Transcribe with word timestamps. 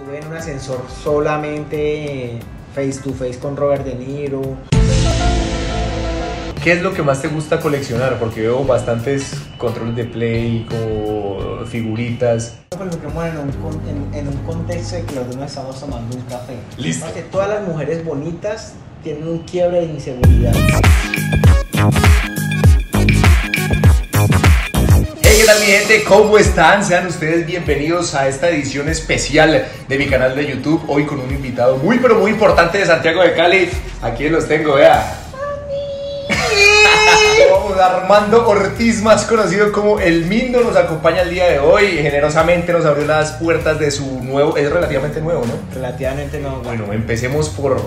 Estuve 0.00 0.18
en 0.18 0.26
un 0.28 0.32
ascensor 0.34 0.82
solamente 1.04 2.38
face 2.74 3.02
to 3.02 3.12
face 3.12 3.38
con 3.38 3.54
Robert 3.54 3.84
De 3.84 3.94
Niro. 3.94 4.40
¿Qué 6.64 6.72
es 6.72 6.80
lo 6.80 6.94
que 6.94 7.02
más 7.02 7.20
te 7.20 7.28
gusta 7.28 7.60
coleccionar? 7.60 8.18
Porque 8.18 8.40
veo 8.40 8.64
bastantes 8.64 9.34
controles 9.58 9.96
de 9.96 10.04
play, 10.04 10.66
como 10.70 11.66
figuritas. 11.66 12.56
Coloquemos 12.70 13.26
en 13.26 13.38
un, 13.40 14.10
en, 14.14 14.14
en 14.14 14.28
un 14.28 14.36
contexto 14.44 14.96
de 14.96 15.02
que 15.02 15.16
los 15.16 15.36
dos 15.36 15.44
estamos 15.44 15.78
tomando 15.78 16.16
un 16.16 16.22
café. 16.22 16.54
Listo. 16.78 17.04
Porque 17.04 17.20
todas 17.24 17.50
las 17.50 17.68
mujeres 17.68 18.02
bonitas 18.02 18.72
tienen 19.04 19.28
un 19.28 19.40
quiebre 19.40 19.80
de 19.80 19.86
inseguridad. 19.92 20.54
Mi 25.60 25.66
gente? 25.66 26.04
¿Cómo 26.04 26.38
están? 26.38 26.82
Sean 26.82 27.06
ustedes 27.06 27.44
bienvenidos 27.44 28.14
a 28.14 28.28
esta 28.28 28.48
edición 28.48 28.88
especial 28.88 29.66
de 29.88 29.98
mi 29.98 30.06
canal 30.06 30.34
de 30.34 30.46
YouTube. 30.46 30.82
Hoy 30.88 31.04
con 31.04 31.20
un 31.20 31.30
invitado 31.30 31.76
muy, 31.76 31.98
pero 31.98 32.18
muy 32.18 32.30
importante 32.30 32.78
de 32.78 32.86
Santiago 32.86 33.22
de 33.22 33.34
Cali. 33.34 33.68
Aquí 34.00 34.30
los 34.30 34.48
tengo, 34.48 34.76
vea. 34.76 35.18
Vamos, 37.50 37.78
Armando 37.78 38.48
Ortiz, 38.48 39.02
más 39.02 39.26
conocido 39.26 39.70
como 39.70 40.00
El 40.00 40.24
Mindo, 40.24 40.62
nos 40.62 40.76
acompaña 40.76 41.20
el 41.22 41.30
día 41.30 41.50
de 41.50 41.58
hoy. 41.58 41.88
Generosamente 41.88 42.72
nos 42.72 42.86
abrió 42.86 43.04
las 43.04 43.32
puertas 43.32 43.78
de 43.78 43.90
su 43.90 44.22
nuevo, 44.22 44.56
es 44.56 44.72
relativamente 44.72 45.20
nuevo, 45.20 45.44
¿no? 45.44 45.52
Relativamente 45.74 46.38
no. 46.38 46.60
Bueno, 46.60 46.90
empecemos 46.90 47.50
por 47.50 47.82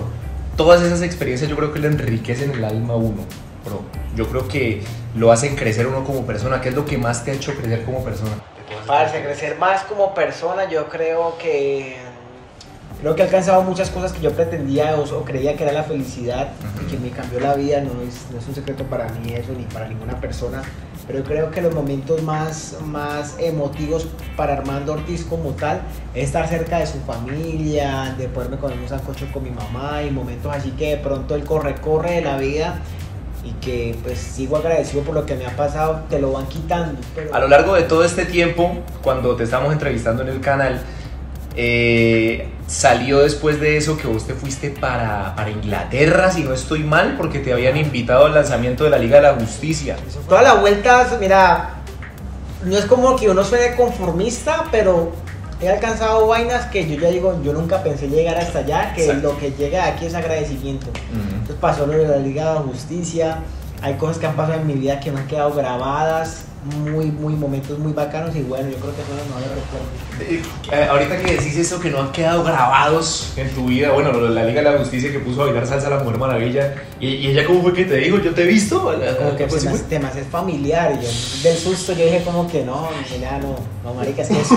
todas 0.56 0.84
esas 0.84 1.02
experiencias. 1.02 1.50
Yo 1.50 1.56
creo 1.56 1.74
que 1.74 1.80
le 1.80 1.88
enriquecen 1.88 2.52
el 2.52 2.64
alma 2.66 2.94
a 2.94 2.98
uno, 2.98 3.26
bro. 3.66 3.82
Yo 4.16 4.28
creo 4.28 4.48
que 4.48 4.84
lo 5.16 5.32
hacen 5.32 5.56
crecer 5.56 5.88
uno 5.88 6.04
como 6.04 6.26
persona. 6.26 6.62
¿Qué 6.62 6.70
es 6.70 6.76
lo 6.76 6.86
que 6.86 6.98
más 6.98 7.24
te 7.24 7.32
ha 7.32 7.34
hecho 7.34 7.54
crecer 7.56 7.84
como 7.84 8.04
persona? 8.04 8.32
Parce, 8.88 9.22
crecer 9.24 9.58
más 9.58 9.84
como 9.84 10.14
persona, 10.14 10.70
yo 10.70 10.88
creo 10.90 11.38
que. 11.38 11.98
Creo 13.02 13.16
que 13.16 13.22
he 13.22 13.26
alcanzado 13.26 13.64
muchas 13.64 13.90
cosas 13.90 14.14
que 14.14 14.22
yo 14.22 14.32
pretendía 14.32 14.96
o, 14.96 15.04
o 15.04 15.26
creía 15.26 15.58
que 15.58 15.64
era 15.64 15.74
la 15.74 15.84
felicidad 15.84 16.54
y 16.82 16.90
que 16.90 16.98
me 16.98 17.10
cambió 17.10 17.42
la 17.42 17.54
vida. 17.56 17.82
No 17.82 18.02
es, 18.02 18.32
no 18.32 18.40
es 18.40 18.48
un 18.48 18.56
secreto 18.56 18.86
para 18.86 19.10
mí 19.10 19.34
eso 19.34 19.52
ni 19.58 19.66
para 19.66 19.90
ninguna 19.90 20.20
persona. 20.22 20.62
Pero 21.06 21.22
creo 21.24 21.52
que 21.52 21.62
los 21.62 21.74
momentos 21.74 22.22
más, 22.22 22.78
más 22.86 23.36
emotivos 23.40 24.08
para 24.38 24.54
Armando 24.54 24.94
Ortiz 24.94 25.26
como 25.26 25.50
tal 25.52 25.82
es 26.14 26.26
estar 26.26 26.48
cerca 26.48 26.80
de 26.80 26.88
su 26.88 26.98
familia, 27.00 28.16
de 28.18 28.30
poderme 28.30 28.58
comer 28.58 28.80
un 28.80 28.88
sancocho 28.88 29.30
con 29.34 29.44
mi 29.44 29.50
mamá 29.50 30.02
y 30.02 30.10
momentos 30.10 30.56
así 30.56 30.72
que 30.72 30.92
de 30.92 30.98
pronto 30.98 31.36
el 31.36 31.44
corre-corre 31.44 32.12
de 32.12 32.22
la 32.22 32.38
vida 32.38 32.80
y 33.44 33.52
que 33.54 33.96
pues 34.04 34.18
sigo 34.20 34.58
agradecido 34.58 35.04
por 35.04 35.14
lo 35.16 35.26
que 35.26 35.36
me 35.36 35.46
ha 35.46 35.56
pasado, 35.56 36.04
te 36.10 36.20
lo 36.20 36.32
van 36.32 36.46
quitando. 36.48 37.00
pero- 37.14 37.34
A 37.36 37.40
lo 37.40 37.48
largo 37.48 37.76
de 37.76 37.84
todo 37.84 38.04
este 38.06 38.26
tiempo, 38.26 38.78
cuando 39.02 39.36
te 39.36 39.44
estamos 39.44 39.72
entrevistando 39.74 40.22
en 40.24 40.30
el 40.30 40.40
canal, 40.42 40.82
eh, 41.56 42.50
salió 42.68 43.20
después 43.20 43.60
de 43.60 43.78
eso 43.78 43.98
que 43.98 44.08
vos 44.08 44.26
te 44.26 44.34
fuiste 44.34 44.70
para, 44.72 45.36
para 45.36 45.50
Inglaterra, 45.52 46.32
si 46.32 46.44
no 46.44 46.54
estoy 46.54 46.80
mal, 46.84 47.16
porque 47.18 47.40
te 47.40 47.54
habían 47.54 47.78
invitado 47.78 48.26
al 48.26 48.34
lanzamiento 48.34 48.84
de 48.86 48.90
la 48.90 48.98
Liga 48.98 49.18
de 49.18 49.24
la 49.24 49.34
Justicia. 49.34 49.98
Toda 50.28 50.42
la 50.42 50.56
vuelta, 50.56 51.06
mira, 51.20 51.76
no 52.66 52.78
es 52.78 52.86
como 52.86 53.16
que 53.18 53.30
uno 53.30 53.44
suene 53.44 53.76
conformista, 53.76 54.66
pero 54.72 55.12
he 55.62 55.70
alcanzado 55.70 56.28
vainas 56.28 56.66
que 56.68 56.88
yo 56.88 57.00
ya 57.00 57.10
digo, 57.10 57.40
yo 57.44 57.54
nunca 57.54 57.84
pensé 57.84 58.08
llegar 58.08 58.38
hasta 58.38 58.60
allá, 58.60 58.94
que 58.94 59.06
Exacto. 59.06 59.34
lo 59.34 59.38
que 59.38 59.52
llega 59.52 59.88
aquí 59.88 60.06
es 60.06 60.14
agradecimiento. 60.14 60.88
Entonces 61.14 61.56
pasó 61.60 61.86
lo 61.86 61.94
de 61.94 62.08
la 62.08 62.18
Liga 62.18 62.50
de 62.50 62.56
la 62.56 62.62
Justicia, 62.62 63.40
hay 63.82 63.96
cosas 63.96 64.18
que 64.18 64.28
han 64.28 64.36
pasado 64.36 64.60
en 64.60 64.68
mi 64.68 64.74
vida 64.74 65.00
que 65.00 65.12
me 65.12 65.20
han 65.22 65.28
quedado 65.28 65.54
grabadas, 65.54 66.46
muy, 66.66 67.06
muy 67.08 67.34
momentos 67.34 67.78
muy 67.80 67.94
bacanos 67.94 68.36
y 68.36 68.42
bueno, 68.44 68.70
yo 68.70 68.78
creo 68.78 68.96
que 68.96 69.02
son 69.04 69.18
los 69.18 69.28
mejores 69.28 69.50
recuerdos. 69.50 70.44
Eh, 70.72 70.88
ahorita 70.90 71.18
que 71.22 71.32
decís 71.38 71.58
eso 71.58 71.80
que 71.80 71.90
no 71.90 72.00
han 72.02 72.12
quedado 72.12 72.44
grabados 72.44 73.34
en 73.36 73.50
tu 73.50 73.66
vida, 73.66 73.92
bueno, 73.92 74.12
la 74.14 74.44
Liga 74.46 74.62
de 74.62 74.72
la 74.72 74.78
Justicia 74.78 75.12
que 75.12 75.20
puso 75.20 75.42
a 75.42 75.46
bailar 75.46 75.66
salsa 75.68 75.88
a 75.88 75.90
la 75.92 76.00
Mujer 76.00 76.18
Maravilla, 76.20 76.76
y, 77.00 77.08
y 77.08 77.28
ella 77.32 77.46
cómo 77.46 77.62
fue 77.62 77.74
que 77.74 77.86
te 77.86 77.96
dijo, 77.98 78.18
yo 78.20 78.34
te 78.34 78.44
he 78.44 78.48
visto, 78.48 78.80
Como 78.82 79.36
que 79.36 79.46
Pues, 79.48 79.64
temas, 79.64 79.80
sí, 79.80 79.86
temas 79.90 80.16
es 80.16 80.28
familiar. 80.28 80.92
Y 80.94 81.04
yo, 81.04 81.10
del 81.50 81.58
susto 81.58 81.94
yo 81.94 82.06
dije 82.06 82.22
como 82.24 82.48
que 82.50 82.64
no, 82.64 82.90
ya 83.20 83.40
no, 83.40 83.56
no, 83.84 83.94
marica, 83.94 84.22
es 84.22 84.30
que 84.30 84.40
es- 84.40 84.52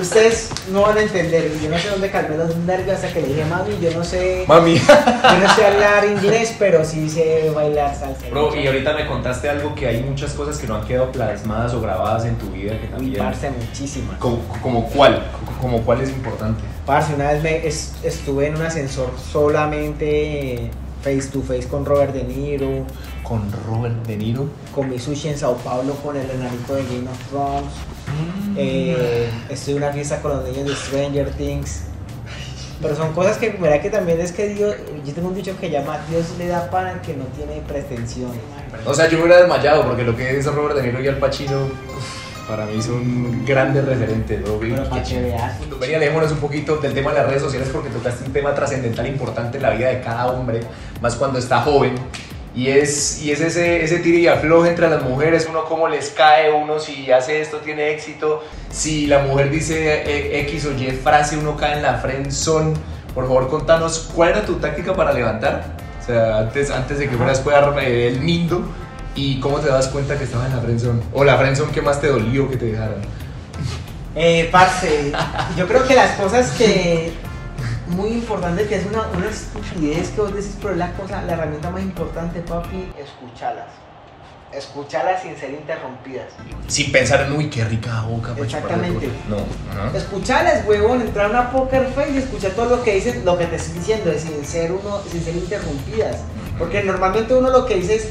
ustedes 0.00 0.50
no 0.72 0.82
van 0.82 0.98
a 0.98 1.02
entender. 1.02 1.50
Yo 1.62 1.68
no 1.68 1.78
sé 1.78 1.88
dónde 1.90 2.10
calmé 2.10 2.36
los 2.36 2.56
nervios 2.56 2.96
hasta 2.96 3.08
que 3.12 3.20
le 3.22 3.28
dije, 3.28 3.44
mami, 3.44 3.70
yo 3.80 3.90
no 3.96 4.04
sé, 4.04 4.44
mami. 4.46 4.76
yo 4.76 5.38
no 5.42 5.54
sé 5.54 5.66
hablar 5.66 6.04
inglés, 6.06 6.54
pero 6.58 6.84
sí 6.84 7.08
sé 7.10 7.50
bailar 7.54 7.94
salsa. 7.98 8.26
Bro, 8.30 8.54
y 8.56 8.66
ahorita 8.66 8.94
me 8.94 9.06
contaste 9.06 9.48
algo 9.48 9.74
que 9.74 9.86
hay 9.88 10.02
muchas 10.02 10.32
cosas 10.32 10.58
que 10.58 10.66
no 10.66 10.76
han 10.76 10.84
quedado 10.86 11.12
plasmadas 11.26 11.74
o 11.74 11.80
grabadas 11.80 12.24
en 12.24 12.36
tu 12.36 12.46
vida 12.50 12.72
que 12.78 12.86
Uy, 12.86 12.90
también... 12.90 13.16
parce, 13.18 13.50
muchísimas. 13.50 14.18
como, 14.18 14.38
como 14.62 14.84
cuál, 14.88 15.22
como 15.60 15.80
cuál 15.82 16.00
es 16.00 16.10
importante. 16.10 16.62
Parce, 16.84 17.14
una 17.14 17.32
vez 17.32 17.42
me 17.42 17.66
es- 17.66 17.92
estuve 18.02 18.46
en 18.46 18.56
un 18.56 18.62
ascensor 18.62 19.10
solamente 19.30 20.70
face 21.02 21.28
to 21.32 21.40
face 21.42 21.66
con 21.68 21.84
Robert 21.84 22.12
De 22.12 22.24
Niro, 22.24 22.84
Con 23.22 23.42
Robert 23.68 24.06
De 24.06 24.16
Niro. 24.16 24.48
con 24.74 24.88
mi 24.88 24.98
sushi 24.98 25.28
en 25.28 25.38
Sao 25.38 25.56
Paulo 25.56 25.94
con 25.96 26.16
el 26.16 26.28
enanito 26.30 26.74
de 26.74 26.82
Game 26.84 27.08
of 27.10 27.28
Thrones. 27.30 27.72
Eh, 28.56 29.28
estoy 29.48 29.74
en 29.74 29.82
una 29.82 29.92
fiesta 29.92 30.20
con 30.22 30.30
los 30.32 30.44
niños 30.48 30.68
de 30.68 30.74
Stranger 30.74 31.30
Things. 31.32 31.82
Pero 32.80 32.94
son 32.94 33.12
cosas 33.12 33.38
que, 33.38 33.50
verá 33.50 33.80
que 33.80 33.90
también 33.90 34.20
es 34.20 34.32
que 34.32 34.48
Dios, 34.48 34.76
yo 35.04 35.14
tengo 35.14 35.28
un 35.28 35.34
dicho 35.34 35.56
que 35.58 35.70
llama 35.70 35.98
Dios 36.10 36.26
le 36.38 36.48
da 36.48 36.70
pan 36.70 36.86
al 36.86 37.00
que 37.00 37.14
no 37.14 37.24
tiene 37.26 37.62
pretensión. 37.66 38.32
O 38.84 38.94
sea, 38.94 39.08
yo 39.08 39.18
me 39.18 39.24
hubiera 39.24 39.40
desmayado 39.40 39.86
porque 39.86 40.04
lo 40.04 40.14
que 40.14 40.38
es 40.38 40.46
Robert 40.46 40.76
De 40.76 40.82
Niro 40.82 41.02
y 41.02 41.08
Al 41.08 41.16
Pacino 41.16 41.68
para 42.46 42.64
mí 42.66 42.80
son 42.80 43.44
grandes 43.44 43.84
referentes. 43.84 44.40
Pero 44.42 44.60
Qué 44.60 44.88
para 44.88 45.02
que 45.02 45.20
veas. 45.20 45.52
Venía, 45.80 45.96
alejémonos 45.96 46.32
un 46.32 46.38
poquito 46.38 46.76
del 46.76 46.94
tema 46.94 47.10
de 47.10 47.18
las 47.18 47.28
redes 47.28 47.42
sociales 47.42 47.68
porque 47.72 47.88
tocaste 47.90 48.24
un 48.24 48.32
tema 48.32 48.54
trascendental 48.54 49.06
importante 49.06 49.56
en 49.56 49.62
la 49.62 49.70
vida 49.70 49.88
de 49.88 50.00
cada 50.00 50.26
hombre, 50.28 50.60
más 51.00 51.16
cuando 51.16 51.38
está 51.38 51.62
joven. 51.62 51.94
Y 52.56 52.70
es, 52.70 53.20
y 53.22 53.32
es 53.32 53.40
ese, 53.40 53.84
ese 53.84 53.98
tira 53.98 54.18
y 54.18 54.26
afloje 54.28 54.70
entre 54.70 54.88
las 54.88 55.02
mujeres, 55.02 55.46
uno 55.48 55.66
cómo 55.66 55.88
les 55.88 56.08
cae, 56.08 56.50
uno 56.50 56.78
si 56.78 57.12
hace 57.12 57.42
esto 57.42 57.58
tiene 57.58 57.90
éxito, 57.90 58.42
si 58.70 59.06
la 59.06 59.18
mujer 59.18 59.50
dice 59.50 60.04
eh, 60.06 60.40
X 60.40 60.64
o 60.64 60.72
Y 60.72 60.90
frase, 60.92 61.36
uno 61.36 61.54
cae 61.54 61.76
en 61.76 61.82
la 61.82 61.98
friendzone. 61.98 62.72
Por 63.14 63.24
favor, 63.24 63.48
contanos, 63.48 64.10
¿cuál 64.14 64.30
era 64.30 64.46
tu 64.46 64.54
táctica 64.54 64.94
para 64.94 65.12
levantar? 65.12 65.76
O 66.00 66.06
sea, 66.06 66.38
antes, 66.38 66.70
antes 66.70 66.98
de 66.98 67.10
que 67.10 67.16
fueras 67.16 67.40
fuera 67.42 67.74
eh, 67.82 68.08
el 68.08 68.24
nindo, 68.24 68.62
¿y 69.14 69.38
cómo 69.38 69.58
te 69.58 69.68
das 69.68 69.88
cuenta 69.88 70.16
que 70.16 70.24
estabas 70.24 70.48
en 70.48 70.56
la 70.56 70.62
friendzone? 70.62 71.00
O 71.12 71.24
la 71.24 71.36
friendzone 71.36 71.72
que 71.72 71.82
más 71.82 72.00
te 72.00 72.06
dolió 72.06 72.48
que 72.48 72.56
te 72.56 72.66
dejaran. 72.66 73.02
Eh, 74.14 74.48
parce, 74.50 75.12
yo 75.58 75.68
creo 75.68 75.86
que 75.86 75.94
las 75.94 76.12
cosas 76.12 76.52
que 76.52 77.12
muy 77.88 78.10
importante 78.10 78.66
que 78.66 78.76
es 78.76 78.86
una, 78.86 79.06
una 79.08 79.28
estupidez 79.28 80.10
que 80.10 80.20
vos 80.20 80.34
decís, 80.34 80.56
pero 80.60 80.72
es 80.72 80.78
la 80.78 80.92
cosa, 80.92 81.22
la 81.22 81.34
herramienta 81.34 81.70
más 81.70 81.82
importante, 81.82 82.40
papi, 82.40 82.92
escucharlas. 82.98 83.66
Escucharlas 84.52 85.22
sin 85.22 85.36
ser 85.36 85.50
interrumpidas. 85.50 86.28
Sin 86.68 86.90
pensar 86.90 87.22
en, 87.22 87.32
uy, 87.32 87.50
qué 87.50 87.64
rica 87.64 88.02
boca. 88.02 88.34
Exactamente. 88.40 89.10
todo". 89.28 89.44
No. 89.74 89.96
Escucharlas, 89.98 90.66
huevón, 90.66 91.02
entrar 91.02 91.26
a 91.26 91.30
una 91.30 91.50
poker 91.50 91.88
face 91.88 92.12
y 92.12 92.18
escuchar 92.18 92.52
todo 92.52 92.76
lo 92.76 92.82
que 92.82 92.94
dicen, 92.94 93.24
lo 93.24 93.36
que 93.36 93.46
te 93.46 93.56
estoy 93.56 93.78
diciendo, 93.78 94.12
sin 94.16 94.44
ser 94.44 94.72
uno, 94.72 95.00
sin 95.10 95.22
ser 95.22 95.36
interrumpidas. 95.36 96.18
Porque 96.58 96.82
normalmente 96.82 97.34
uno 97.34 97.50
lo 97.50 97.66
que 97.66 97.74
dice 97.74 97.96
es, 97.96 98.08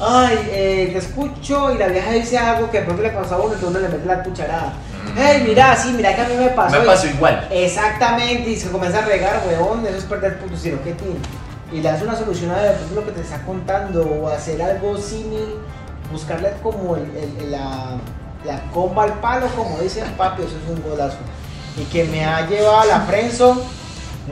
ay, 0.00 0.50
eh, 0.50 0.90
te 0.92 0.98
escucho 0.98 1.72
y 1.72 1.78
la 1.78 1.86
vieja 1.86 2.10
dice 2.10 2.38
algo 2.38 2.70
que 2.70 2.80
de 2.80 2.84
pronto 2.84 3.02
le 3.02 3.10
pasó 3.10 3.36
a 3.36 3.38
uno, 3.38 3.54
entonces 3.54 3.68
uno 3.68 3.78
le 3.78 3.88
mete 3.88 4.06
la 4.06 4.22
cucharada. 4.22 4.72
Hey, 5.16 5.44
mira, 5.46 5.76
sí, 5.76 5.92
mira 5.96 6.14
que 6.14 6.22
a 6.22 6.28
mí 6.28 6.34
me 6.36 6.48
pasó. 6.48 6.76
Me 6.78 6.84
y- 6.84 6.86
pasó 6.86 7.06
igual. 7.06 7.48
Exactamente, 7.50 8.50
y 8.50 8.56
se 8.56 8.70
comienza 8.70 8.98
a 8.98 9.02
regar, 9.06 9.42
huevón, 9.46 9.84
eso 9.86 9.96
es 9.98 10.04
perder 10.04 10.38
puntos, 10.38 10.60
sino 10.60 10.82
que 10.82 10.92
tin, 10.92 11.16
y 11.72 11.76
le 11.80 11.88
das 11.90 12.02
una 12.02 12.16
solución 12.16 12.50
a 12.50 12.54
pronto 12.56 12.94
lo 12.94 13.04
que 13.06 13.12
te 13.12 13.20
está 13.20 13.38
contando 13.42 14.02
o 14.04 14.28
hacer 14.28 14.60
algo 14.62 14.96
símil, 14.98 15.56
buscarle 16.12 16.52
como 16.62 16.96
el, 16.96 17.02
el- 17.16 17.44
el- 17.44 17.50
la, 17.52 17.96
la 18.44 18.60
comba 18.72 19.04
al 19.04 19.14
palo, 19.20 19.46
como 19.56 19.78
dicen 19.78 20.04
papi, 20.16 20.42
eso 20.42 20.52
es 20.62 20.70
un 20.76 20.82
golazo. 20.88 21.16
Y 21.76 21.84
que 21.84 22.04
me 22.04 22.24
ha 22.24 22.46
llevado 22.46 22.80
a 22.80 22.84
la 22.86 23.00
frenzo 23.00 23.60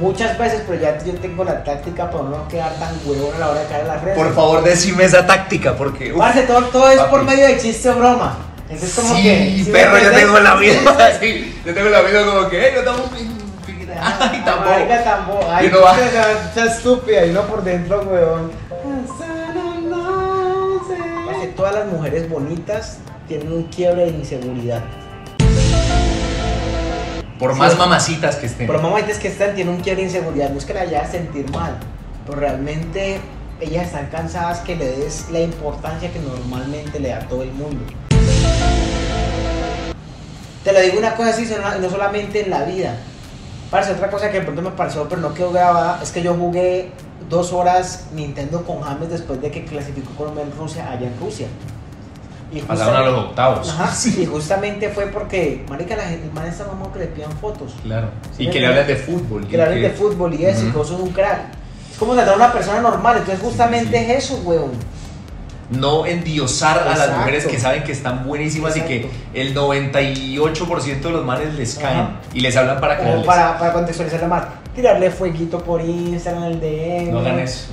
muchas 0.00 0.38
veces, 0.38 0.62
pero 0.66 0.80
ya 0.80 0.98
yo 1.04 1.14
tengo 1.14 1.42
la 1.44 1.64
táctica 1.64 2.10
para 2.10 2.24
no 2.24 2.46
quedar 2.48 2.72
tan 2.74 2.94
huevón 3.04 3.34
a 3.36 3.38
la 3.38 3.48
hora 3.50 3.60
de 3.60 3.66
caer 3.66 3.80
en 3.82 3.88
la 3.88 3.98
frenzo. 3.98 4.20
Por 4.22 4.34
favor, 4.34 4.62
decime 4.62 5.04
esa 5.04 5.26
táctica 5.26 5.74
porque. 5.76 6.12
uf, 6.12 6.18
Parce, 6.18 6.42
todo, 6.42 6.62
todo 6.66 6.88
es 6.90 7.00
por 7.04 7.24
medio 7.24 7.46
de 7.46 7.58
chiste 7.58 7.88
o 7.90 7.94
broma. 7.96 8.36
Entonces 8.72 8.94
como 8.94 9.14
sí, 9.16 9.22
que... 9.22 9.62
¿sí 9.64 9.70
perro, 9.70 9.98
yo 9.98 10.10
tengo 10.12 10.38
la 10.40 10.54
misma. 10.56 10.96
Sí, 11.20 11.60
yo 11.64 11.74
tengo 11.74 11.88
la 11.90 12.02
misma 12.02 12.24
como 12.24 12.48
que, 12.48 12.60
hey, 12.60 12.70
no 12.74 12.80
estamos. 12.80 13.10
Ay, 14.04 14.42
tampoco. 14.44 14.70
Marica, 14.70 15.04
tampoco. 15.04 15.46
Ay, 15.50 15.66
Y 15.66 15.68
uno 15.68 15.80
va- 15.82 15.96
está 16.00 16.64
estúpida 16.64 17.26
y 17.26 17.30
uno 17.30 17.42
por 17.42 17.62
dentro, 17.62 18.00
weón. 18.02 18.50
Parce, 21.26 21.46
todas 21.56 21.74
las 21.74 21.86
mujeres 21.86 22.28
bonitas 22.28 22.98
tienen 23.28 23.52
un 23.52 23.64
quiebre 23.64 24.04
de 24.06 24.10
inseguridad. 24.10 24.80
Por 27.38 27.52
Sí. 27.54 27.58
más 27.58 27.76
mamacitas 27.76 28.36
que 28.36 28.46
estén. 28.46 28.66
Por 28.66 28.80
mamadas 28.80 29.18
que 29.18 29.28
están, 29.28 29.54
tienen 29.54 29.74
un 29.74 29.80
quiebre 29.80 30.02
de 30.02 30.08
inseguridad. 30.08 30.50
No 30.50 30.58
es 30.58 30.64
que 30.64 30.74
la 30.74 30.84
vayas 30.84 31.08
a 31.08 31.12
sentir 31.12 31.50
mal, 31.50 31.76
pero 32.26 32.38
realmente 32.38 33.20
ellas 33.60 33.86
están 33.86 34.06
cansadas 34.06 34.60
que 34.60 34.76
le 34.76 34.86
des 34.96 35.26
la 35.30 35.40
importancia 35.40 36.10
que 36.12 36.18
normalmente 36.20 36.98
le 37.00 37.08
da 37.10 37.20
todo 37.28 37.42
el 37.42 37.52
mundo. 37.52 37.84
Te 40.64 40.72
lo 40.72 40.80
digo 40.80 40.98
una 40.98 41.14
cosa 41.14 41.30
así, 41.30 41.48
no 41.80 41.90
solamente 41.90 42.44
en 42.44 42.50
la 42.50 42.64
vida. 42.64 42.96
Parce, 43.70 43.92
otra 43.92 44.10
cosa 44.10 44.30
que 44.30 44.38
de 44.38 44.44
pronto 44.44 44.62
me 44.62 44.70
pareció, 44.70 45.08
pero 45.08 45.20
no 45.20 45.32
quedó 45.32 45.50
grabada, 45.50 46.00
es 46.02 46.10
que 46.10 46.22
yo 46.22 46.34
jugué 46.34 46.90
dos 47.28 47.52
horas 47.52 48.06
Nintendo 48.12 48.64
con 48.64 48.82
James 48.82 49.08
después 49.08 49.40
de 49.40 49.50
que 49.50 49.64
clasificó 49.64 50.10
Colombia 50.14 50.44
en 50.44 50.56
Rusia, 50.56 50.90
allá 50.90 51.06
en 51.06 51.18
Rusia. 51.18 51.46
Y 52.52 52.60
Pasaron 52.60 52.96
a 52.96 53.00
los 53.00 53.18
octavos. 53.18 53.70
Ajá, 53.70 53.90
y 54.18 54.26
justamente 54.26 54.90
fue 54.90 55.06
porque, 55.06 55.64
marica, 55.70 55.96
la 55.96 56.02
gente, 56.02 56.28
man 56.34 56.46
está 56.46 56.66
mamón 56.66 56.92
que 56.92 56.98
le 56.98 57.06
pidan 57.06 57.32
fotos. 57.32 57.74
Claro. 57.82 58.08
Sí, 58.36 58.44
y 58.44 58.50
que 58.50 58.60
le 58.60 58.66
hablen 58.66 58.86
de 58.86 58.96
fútbol. 58.96 59.48
Que 59.48 59.56
le 59.56 59.62
hablen 59.62 59.82
de 59.82 59.90
fútbol 59.90 60.34
y 60.34 60.44
eso, 60.44 60.66
y 60.66 60.70
que 60.70 60.76
vos 60.76 60.88
sos 60.88 61.00
un 61.00 61.10
crack. 61.10 61.40
Es 61.90 61.96
como 61.98 62.12
tratar 62.12 62.34
a 62.34 62.36
una 62.36 62.52
persona 62.52 62.80
normal, 62.80 63.16
entonces 63.18 63.42
justamente 63.42 63.98
Sí, 63.98 64.04
sí. 64.04 64.12
es 64.12 64.24
eso, 64.24 64.42
weón. 64.44 64.72
No 65.78 66.06
endiosar 66.06 66.78
a 66.78 66.84
las 66.84 66.98
Exacto. 66.98 67.18
mujeres 67.18 67.46
que 67.46 67.58
saben 67.58 67.82
que 67.84 67.92
están 67.92 68.26
buenísimas 68.26 68.76
y 68.76 68.82
que 68.82 68.96
Exacto. 68.96 69.16
el 69.34 69.54
98% 69.54 71.00
de 71.00 71.10
los 71.10 71.24
manes 71.24 71.54
les 71.54 71.76
caen 71.76 71.98
Ajá. 71.98 72.10
y 72.34 72.40
les 72.40 72.56
hablan 72.56 72.80
para 72.80 72.96
Como 72.96 73.08
creerles. 73.08 73.26
para, 73.26 73.58
para 73.58 73.72
contextualizarlo 73.72 74.28
más. 74.28 74.44
Tirarle 74.74 75.10
fueguito 75.10 75.62
por 75.62 75.80
Instagram, 75.80 76.44
el 76.44 76.60
DM. 76.60 77.10
No 77.12 77.18
hagan 77.20 77.38
eso. 77.40 77.68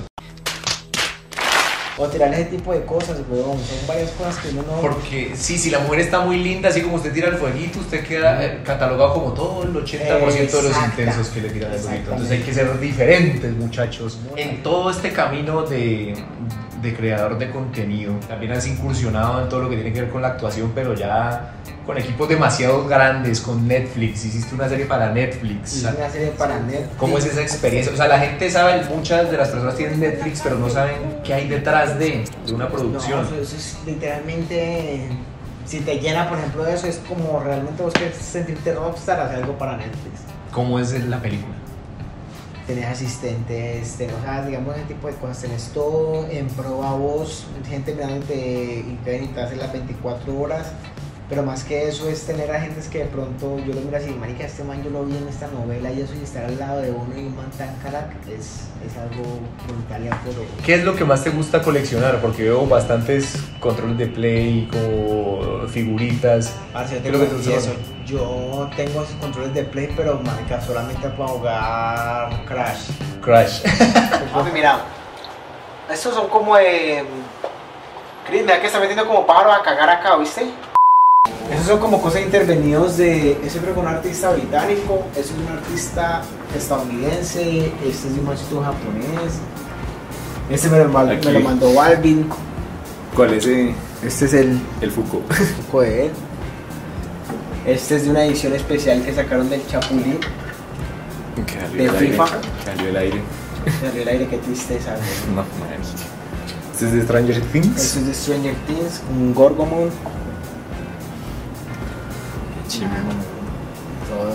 O 1.98 2.06
tirarle 2.06 2.40
ese 2.40 2.44
tipo 2.56 2.72
de 2.72 2.82
cosas, 2.86 3.18
weón. 3.28 3.58
Son 3.58 3.86
varias 3.86 4.10
cosas 4.12 4.36
que 4.38 4.48
uno 4.48 4.62
no. 4.62 4.80
Porque 4.80 5.32
sí, 5.34 5.58
si 5.58 5.68
la 5.68 5.80
mujer 5.80 6.00
está 6.00 6.20
muy 6.20 6.38
linda, 6.38 6.70
así 6.70 6.80
como 6.80 6.96
usted 6.96 7.12
tira 7.12 7.28
el 7.28 7.34
fueguito, 7.36 7.78
usted 7.80 8.06
queda 8.06 8.42
eh, 8.42 8.60
catalogado 8.64 9.12
como 9.12 9.32
todo 9.34 9.64
el 9.64 9.74
80% 9.74 10.50
de 10.50 10.62
los 10.62 10.76
intensos 10.86 11.28
que 11.28 11.42
le 11.42 11.50
tiran 11.50 11.72
el 11.72 11.78
fueguito. 11.78 12.10
Entonces 12.12 12.38
hay 12.38 12.42
que 12.44 12.54
ser 12.54 12.80
diferentes, 12.80 13.52
muchachos. 13.54 14.18
En 14.36 14.62
todo 14.62 14.90
este 14.90 15.12
camino 15.12 15.62
de, 15.62 16.14
de 16.82 16.96
creador 16.96 17.38
de 17.38 17.50
contenido, 17.50 18.14
también 18.28 18.52
has 18.52 18.66
incursionado 18.66 19.42
en 19.42 19.48
todo 19.48 19.62
lo 19.62 19.70
que 19.70 19.76
tiene 19.76 19.92
que 19.92 20.02
ver 20.02 20.10
con 20.10 20.22
la 20.22 20.28
actuación, 20.28 20.72
pero 20.74 20.94
ya 20.94 21.54
con 21.86 21.98
equipos 21.98 22.28
demasiado 22.28 22.86
grandes, 22.86 23.40
con 23.40 23.66
Netflix. 23.66 24.24
Hiciste 24.24 24.54
una 24.54 24.68
serie 24.68 24.86
para 24.86 25.12
Netflix. 25.12 25.76
Hice 25.76 25.88
una 25.88 26.08
serie 26.08 26.28
para 26.28 26.58
Netflix. 26.60 26.96
¿Cómo 26.98 27.18
es 27.18 27.26
esa 27.26 27.42
experiencia? 27.42 27.92
O 27.92 27.96
sea, 27.96 28.08
la 28.08 28.18
gente 28.18 28.50
sabe, 28.50 28.84
muchas 28.94 29.30
de 29.30 29.36
las 29.36 29.48
personas 29.48 29.76
tienen 29.76 30.00
Netflix, 30.00 30.40
pero 30.42 30.56
no 30.56 30.68
saben 30.68 31.20
qué 31.24 31.34
hay 31.34 31.48
detrás 31.48 31.98
de, 31.98 32.24
de 32.46 32.52
una 32.52 32.68
producción. 32.68 33.28
No, 33.30 33.36
eso, 33.36 33.56
es 33.56 33.78
literalmente. 33.84 35.08
Si 35.66 35.80
te 35.80 36.00
llena, 36.00 36.28
por 36.28 36.38
ejemplo, 36.38 36.64
de 36.64 36.74
eso, 36.74 36.86
es 36.86 37.00
como 37.08 37.40
realmente 37.40 37.82
vos 37.82 37.92
querés 37.92 38.16
sentirte 38.16 38.74
rockstar, 38.74 39.20
hacer 39.20 39.36
algo 39.36 39.56
para 39.56 39.76
Netflix. 39.76 40.20
¿Cómo 40.52 40.80
es 40.80 40.92
la 41.04 41.20
película? 41.20 41.54
Tenés 42.70 42.86
asistentes, 42.86 43.96
tenés, 43.96 44.14
o 44.14 44.22
sea, 44.22 44.46
digamos, 44.46 44.76
ese 44.76 44.84
tipo 44.84 45.08
de 45.08 45.14
cosas. 45.14 45.40
Tenés 45.40 45.72
todo 45.74 46.24
en 46.30 46.46
pro 46.46 46.84
a 46.84 46.94
vos, 46.94 47.44
gente 47.68 47.92
mirándote 47.92 48.84
y 48.86 48.96
que 49.02 49.10
ven 49.10 49.24
y 49.24 49.26
te 49.26 49.40
hacen 49.40 49.58
las 49.58 49.72
24 49.72 50.40
horas. 50.40 50.68
Pero 51.30 51.44
más 51.44 51.62
que 51.62 51.86
eso 51.86 52.08
es 52.08 52.26
tener 52.26 52.50
agentes 52.50 52.88
que 52.88 52.98
de 52.98 53.04
pronto 53.04 53.56
yo 53.60 53.72
lo 53.72 53.80
miro 53.82 53.96
así, 53.96 54.10
marica, 54.10 54.44
este 54.44 54.64
man 54.64 54.82
yo 54.82 54.90
lo 54.90 55.04
vi 55.04 55.16
en 55.16 55.28
esta 55.28 55.46
novela 55.46 55.92
y 55.92 56.00
eso 56.00 56.12
y 56.20 56.24
estar 56.24 56.44
al 56.44 56.58
lado 56.58 56.80
de 56.80 56.90
uno 56.90 57.16
y 57.16 57.20
un 57.20 57.36
man 57.36 57.48
tan 57.56 57.72
carac 57.76 58.10
es, 58.26 58.64
es 58.84 58.96
algo 58.98 59.38
brutal 59.68 60.04
y 60.04 60.08
apuro. 60.08 60.44
¿Qué 60.66 60.74
es 60.74 60.84
lo 60.84 60.96
que 60.96 61.04
más 61.04 61.22
te 61.22 61.30
gusta 61.30 61.62
coleccionar? 61.62 62.20
Porque 62.20 62.42
veo 62.42 62.66
bastantes 62.66 63.36
controles 63.60 63.96
de 63.98 64.08
play, 64.08 64.68
como 64.72 65.68
figuritas. 65.68 66.52
Parce, 66.72 66.96
yo 66.96 67.02
¿Qué 67.02 67.08
es 67.08 67.12
tengo 67.12 67.32
lo 67.32 67.42
que 67.44 67.56
eso. 67.56 67.72
Yo 68.04 68.70
tengo 68.74 69.04
esos 69.04 69.14
controles 69.20 69.54
de 69.54 69.62
play, 69.62 69.88
pero 69.96 70.18
marica, 70.24 70.60
solamente 70.60 71.08
para 71.10 71.28
jugar 71.28 72.44
Crash. 72.44 72.90
Crash. 73.22 73.62
Papi, 74.32 74.50
mira, 74.52 74.80
estos 75.88 76.12
son 76.12 76.28
como 76.28 76.56
de. 76.56 77.04
Chris, 78.26 78.42
mira 78.42 78.60
que 78.60 78.66
está 78.66 78.80
metiendo 78.80 79.06
como 79.06 79.24
pájaro 79.24 79.52
a 79.52 79.62
cagar 79.62 79.90
acá, 79.90 80.16
¿viste? 80.16 80.50
Esos 81.50 81.66
son 81.66 81.80
como 81.80 82.00
cosas 82.00 82.22
intervenidos 82.22 82.96
de. 82.96 83.32
Ese 83.44 83.58
que 83.58 83.80
un 83.80 83.86
artista 83.86 84.30
británico, 84.32 85.04
ese 85.12 85.32
es 85.32 85.38
un 85.38 85.48
artista 85.48 86.22
estadounidense, 86.56 87.66
este 87.84 88.08
es 88.08 88.14
de 88.14 88.20
un 88.20 88.26
machito 88.26 88.62
japonés. 88.62 89.38
Este 90.48 90.68
me 90.68 90.78
lo, 90.78 90.88
me 90.88 91.32
lo 91.32 91.40
mandó 91.40 91.74
Balvin. 91.74 92.28
¿Cuál 93.14 93.34
es 93.34 93.46
el, 93.46 93.74
Este 94.04 94.24
es 94.24 94.34
el 94.34 94.90
Foucault? 94.90 95.26
poco 95.66 95.82
de 95.82 96.06
él. 96.06 96.12
Este 97.66 97.96
es 97.96 98.04
de 98.04 98.10
una 98.10 98.24
edición 98.24 98.54
especial 98.54 99.02
que 99.04 99.12
sacaron 99.12 99.50
del 99.50 99.66
Chapulín. 99.66 100.18
De 101.76 101.88
FIFA. 101.90 102.26
Salió 102.64 102.88
el 102.88 102.96
aire. 102.96 103.20
Salió 103.80 104.02
el 104.02 104.08
aire, 104.08 104.26
qué 104.28 104.38
tristeza, 104.38 104.94
güey. 104.96 105.08
No, 105.36 105.44
¿Este 106.72 106.86
es 106.86 106.92
de 106.92 107.02
Stranger 107.02 107.42
Things? 107.52 107.76
Esto 107.76 107.98
es 108.00 108.06
de 108.06 108.14
Stranger 108.14 108.54
Things, 108.66 109.02
un 109.14 109.34
Gorgomon. 109.34 109.90
Todo. 112.86 114.32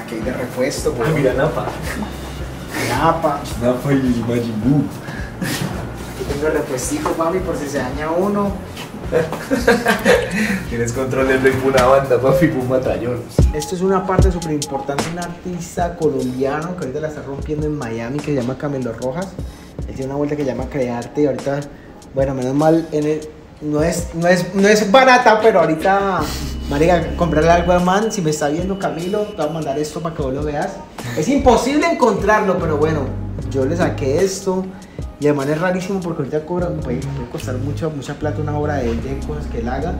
Aquí 0.00 0.14
hay 0.16 0.20
de 0.22 0.32
repuesto, 0.32 0.94
Ah, 0.98 1.02
güey. 1.10 1.14
mira, 1.22 1.34
Napa. 1.34 1.66
Napa. 2.88 3.40
Napa 3.62 3.92
y 3.92 4.24
Majin 4.28 4.60
Buu. 4.62 4.82
Aquí 5.40 6.24
tengo 6.32 6.46
el 6.48 6.52
repuestico, 6.54 7.14
mami, 7.18 7.38
por 7.40 7.56
si 7.56 7.66
se 7.68 7.78
daña 7.78 8.10
uno. 8.10 8.52
Tienes 10.68 10.92
control 10.92 11.26
de 11.28 11.38
play 11.38 11.52
una 11.66 11.84
banda, 11.84 12.20
papi, 12.20 12.46
un 12.46 12.68
batallón. 12.68 13.20
Esto 13.52 13.74
es 13.74 13.80
una 13.80 14.06
parte 14.06 14.30
súper 14.30 14.52
importante, 14.52 15.02
un 15.12 15.18
artista 15.18 15.96
colombiano 15.96 16.76
que 16.76 16.84
ahorita 16.84 17.00
la 17.00 17.08
está 17.08 17.22
rompiendo 17.22 17.66
en 17.66 17.76
Miami, 17.76 18.18
que 18.20 18.26
se 18.26 18.34
llama 18.40 18.56
Camilo 18.56 18.92
Rojas. 18.92 19.28
Él 19.88 19.94
tiene 19.94 20.06
una 20.06 20.14
vuelta 20.16 20.36
que 20.36 20.44
se 20.44 20.50
llama 20.50 20.66
Crearte 20.70 21.22
y 21.22 21.26
ahorita, 21.26 21.60
bueno, 22.14 22.34
menos 22.34 22.54
mal, 22.54 22.86
en 22.92 23.04
el- 23.04 23.20
no, 23.60 23.82
es, 23.82 24.08
no, 24.14 24.26
es, 24.28 24.54
no 24.54 24.68
es 24.68 24.90
barata, 24.90 25.40
pero 25.40 25.60
ahorita, 25.60 26.20
marica, 26.68 27.14
comprarle 27.16 27.50
algo 27.50 27.72
al 27.72 27.84
man, 27.84 28.10
si 28.10 28.22
me 28.22 28.30
está 28.30 28.48
viendo 28.48 28.78
Camilo, 28.78 29.20
te 29.22 29.36
voy 29.36 29.46
a 29.46 29.52
mandar 29.52 29.78
esto 29.78 30.00
para 30.00 30.14
que 30.14 30.22
vos 30.22 30.32
lo 30.34 30.42
veas. 30.42 30.70
Es 31.16 31.28
imposible 31.28 31.86
encontrarlo, 31.86 32.58
pero 32.58 32.76
bueno, 32.76 33.00
yo 33.50 33.64
le 33.64 33.76
saqué 33.76 34.22
esto. 34.24 34.64
Y 35.18 35.26
además 35.26 35.48
es 35.48 35.60
rarísimo 35.60 36.00
porque 36.00 36.22
ahorita 36.22 36.46
cobra, 36.46 36.68
puede, 36.68 37.00
puede 37.00 37.28
costar 37.30 37.54
mucho, 37.56 37.90
mucha 37.90 38.14
plata 38.14 38.40
una 38.40 38.56
obra 38.56 38.76
de 38.76 38.90
él, 38.90 39.02
de 39.02 39.18
cosas 39.26 39.44
que 39.52 39.58
él 39.58 39.68
haga. 39.68 39.92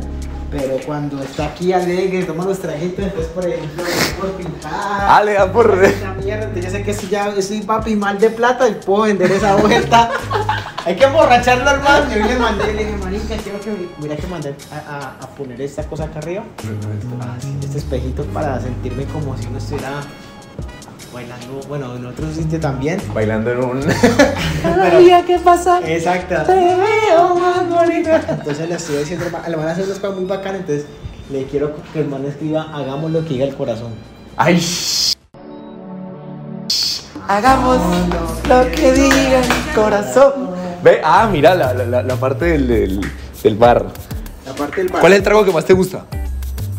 Pero 0.50 0.78
cuando 0.86 1.22
está 1.22 1.44
aquí 1.44 1.72
alegre, 1.74 2.24
toma 2.24 2.44
los 2.46 2.58
trajitos, 2.58 3.04
entonces 3.04 3.30
por 3.32 3.46
ejemplo, 3.46 3.84
por 4.18 4.30
pintar. 4.32 4.72
Ah, 4.72 5.22
le 5.24 5.34
da 5.34 5.52
por- 5.52 5.84
Esa 5.84 6.14
mierda, 6.14 6.50
yo 6.58 6.70
sé 6.70 6.82
que 6.82 6.94
si 6.94 7.08
ya 7.08 7.28
estoy 7.36 7.60
papi 7.60 7.94
mal 7.96 8.18
de 8.18 8.30
plata 8.30 8.66
y 8.66 8.72
puedo 8.74 9.02
vender 9.02 9.30
esa 9.30 9.54
vuelta. 9.56 10.10
Hay 10.86 10.96
que 10.96 11.04
emborracharlo 11.04 11.68
al 11.68 11.80
man. 11.82 12.10
Yo 12.10 12.24
le 12.26 12.36
mandé, 12.38 12.72
le 12.74 12.84
dije, 12.84 12.96
marica, 12.96 13.36
quiero 13.36 13.60
que 13.60 13.70
mira 13.98 14.16
que 14.16 14.26
mandé 14.26 14.54
a, 14.72 14.76
a- 14.96 15.24
a 15.24 15.26
poner 15.28 15.60
esta 15.60 15.82
cosa 15.84 16.04
acá 16.04 16.18
arriba. 16.20 16.42
Ah, 17.20 17.36
sí, 17.40 17.54
este 17.62 17.78
espejito 17.78 18.24
para 18.26 18.60
sentirme 18.60 19.04
como 19.04 19.36
si 19.36 19.46
uno 19.46 19.58
estuviera 19.58 20.00
bailando, 21.12 21.60
bueno, 21.68 21.96
en 21.96 22.06
otro 22.06 22.32
sitio 22.32 22.58
también. 22.60 23.00
Bailando 23.12 23.50
en 23.52 23.64
un. 23.64 23.80
Pero- 24.62 25.26
¿qué 25.26 25.38
pasa? 25.44 25.80
Exacto. 25.84 26.34
Te 26.46 26.54
veo 26.54 27.34
más 27.34 27.68
bonita. 27.68 28.20
Entonces 28.28 28.68
le 28.68 28.74
estoy 28.76 28.96
diciendo, 28.98 29.26
le 29.48 29.56
van 29.56 29.68
a 29.68 29.72
hacer 29.72 29.84
unas 29.84 29.98
cosas 29.98 30.16
muy 30.16 30.24
bacanas, 30.26 30.60
entonces 30.60 30.86
le 31.30 31.44
quiero 31.44 31.74
que 31.92 32.00
el 32.00 32.08
man 32.08 32.24
escriba, 32.24 32.68
hagamos 32.72 33.10
lo 33.10 33.22
que 33.22 33.34
diga 33.34 33.44
el 33.44 33.54
corazón. 33.54 33.92
¡Ay! 34.36 34.60
Hagamos 37.28 37.78
lo 38.48 38.70
que 38.72 38.92
diga 38.92 39.40
el 39.40 39.74
corazón. 39.74 40.59
Ve, 40.82 41.00
ah, 41.04 41.28
mira 41.30 41.54
la, 41.54 41.74
la, 41.74 42.02
la 42.02 42.16
parte 42.16 42.44
del, 42.46 42.66
del, 42.68 43.00
del 43.42 43.56
bar. 43.56 43.86
La 44.46 44.54
parte 44.54 44.76
del 44.76 44.88
bar. 44.88 45.00
¿Cuál 45.00 45.12
es 45.12 45.18
el 45.18 45.24
trago 45.24 45.44
que 45.44 45.52
más 45.52 45.64
te 45.64 45.72
gusta? 45.74 46.06